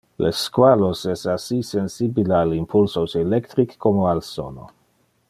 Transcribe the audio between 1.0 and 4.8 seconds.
es assi sensibile al impulsos electric como al sono.